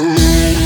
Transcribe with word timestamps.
Ooh. 0.00 0.54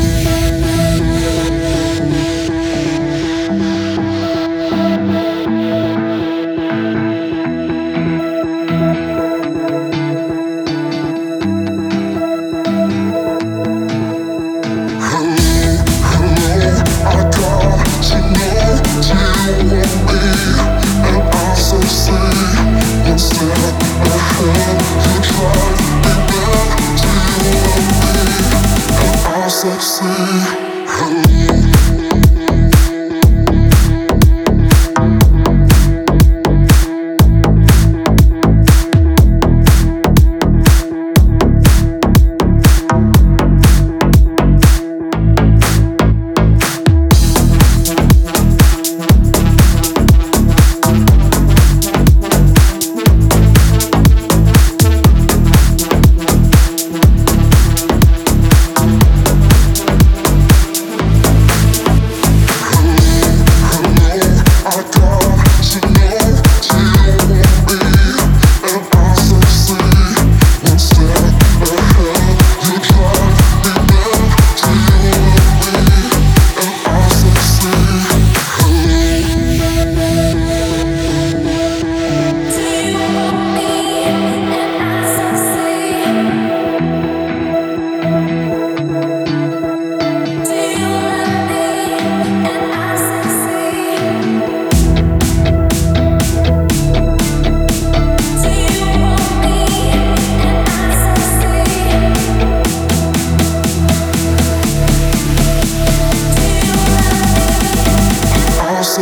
sexy 29.62 30.71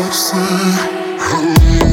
could 0.03 0.15
see. 0.15 1.90